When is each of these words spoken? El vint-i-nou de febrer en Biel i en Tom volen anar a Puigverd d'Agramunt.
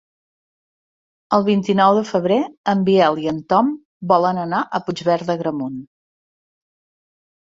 El 1.35 1.43
vint-i-nou 1.49 1.91
de 1.99 2.03
febrer 2.11 2.37
en 2.73 2.81
Biel 2.87 3.21
i 3.23 3.27
en 3.31 3.41
Tom 3.53 3.69
volen 4.13 4.39
anar 4.45 4.63
a 4.63 4.79
Puigverd 4.87 5.29
d'Agramunt. 5.29 5.77